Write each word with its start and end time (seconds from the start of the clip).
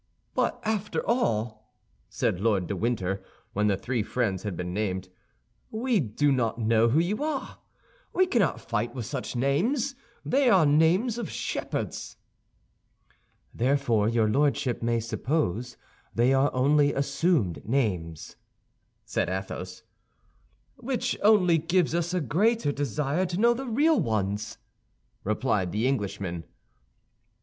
"But 0.33 0.59
after 0.65 1.05
all," 1.07 1.75
said 2.09 2.39
Lord 2.39 2.65
de 2.65 2.75
Winter, 2.75 3.21
when 3.53 3.67
the 3.67 3.77
three 3.77 4.01
friends 4.01 4.41
had 4.41 4.57
been 4.57 4.73
named, 4.73 5.09
"we 5.69 5.99
do 5.99 6.31
not 6.31 6.57
know 6.57 6.89
who 6.89 6.97
you 6.97 7.23
are. 7.23 7.59
We 8.11 8.25
cannot 8.25 8.59
fight 8.59 8.95
with 8.95 9.05
such 9.05 9.35
names; 9.35 9.93
they 10.25 10.49
are 10.49 10.65
names 10.65 11.19
of 11.19 11.29
shepherds." 11.29 12.17
"Therefore 13.53 14.09
your 14.09 14.27
lordship 14.27 14.81
may 14.81 14.99
suppose 14.99 15.77
they 16.15 16.33
are 16.33 16.51
only 16.51 16.93
assumed 16.95 17.63
names," 17.63 18.37
said 19.05 19.29
Athos. 19.29 19.83
"Which 20.77 21.15
only 21.21 21.59
gives 21.59 21.93
us 21.93 22.11
a 22.11 22.21
greater 22.21 22.71
desire 22.71 23.27
to 23.27 23.39
know 23.39 23.53
the 23.53 23.67
real 23.67 23.99
ones," 23.99 24.57
replied 25.23 25.71
the 25.71 25.85
Englishman. 25.87 26.45